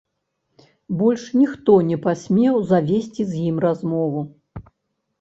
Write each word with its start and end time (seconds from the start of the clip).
Больш 1.01 1.25
ніхто 1.41 1.77
не 1.91 1.97
пасмеў 2.07 2.59
завесці 2.73 3.31
з 3.31 3.47
ім 3.53 3.65
размову. 3.69 4.29